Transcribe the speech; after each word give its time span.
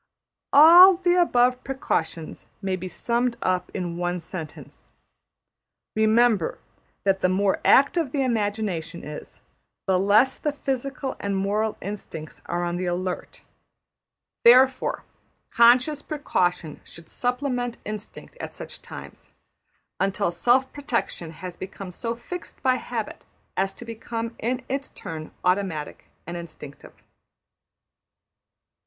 All 0.51 0.95
the 0.95 1.13
above 1.21 1.63
precautions 1.63 2.47
may 2.59 2.75
be 2.75 2.87
summed 2.87 3.37
up 3.43 3.69
in 3.71 3.97
one 3.97 4.19
sentence: 4.19 4.89
Remember 5.95 6.57
that 7.03 7.21
the 7.21 7.29
more 7.29 7.61
active 7.63 8.11
the 8.11 8.23
imagination 8.23 9.03
is, 9.03 9.41
the 9.85 9.99
less 9.99 10.39
the 10.39 10.53
physical 10.53 11.15
and 11.19 11.37
moral 11.37 11.77
instincts 11.83 12.41
are 12.47 12.63
on 12.63 12.77
the 12.77 12.87
alert; 12.87 13.43
therefore, 14.43 15.03
conscious 15.51 16.01
precaution 16.01 16.81
should 16.83 17.07
supplement 17.07 17.77
instinct 17.85 18.35
at 18.39 18.53
such 18.55 18.81
times, 18.81 19.33
until 19.99 20.31
self 20.31 20.73
protection 20.73 21.29
has 21.29 21.55
become 21.55 21.91
so 21.91 22.15
fixed 22.15 22.63
by 22.63 22.77
habit 22.77 23.23
as 23.55 23.71
to 23.75 23.85
become 23.85 24.33
in 24.39 24.63
its 24.67 24.89
turn 24.89 25.29
automatic 25.45 26.05
and 26.25 26.37
instinctive. 26.37 27.03